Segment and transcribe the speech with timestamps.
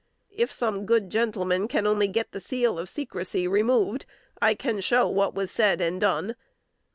[0.31, 4.07] If some good gentleman can only get the seal of secrecy removed,
[4.41, 6.35] I can show what was said and done.